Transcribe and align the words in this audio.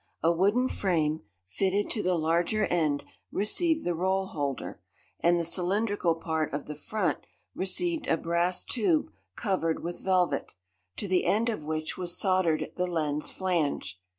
A 0.23 0.31
wooden 0.31 0.67
frame, 0.67 1.19
fitted 1.45 1.91
to 1.91 2.01
the 2.01 2.15
larger 2.15 2.65
end, 2.65 3.05
received 3.31 3.85
the 3.85 3.93
roll 3.93 4.25
holder, 4.25 4.81
and 5.19 5.39
the 5.39 5.43
cylindrical 5.43 6.15
part 6.15 6.51
of 6.55 6.65
the 6.65 6.73
front 6.73 7.19
received 7.53 8.07
a 8.07 8.17
brass 8.17 8.63
tube 8.63 9.11
covered 9.35 9.83
with 9.83 10.03
velvet, 10.03 10.55
to 10.97 11.07
the 11.07 11.25
end 11.25 11.49
of 11.49 11.63
which 11.65 11.99
was 11.99 12.17
soldered 12.17 12.71
the 12.77 12.87
lens 12.87 13.31
flange. 13.31 14.01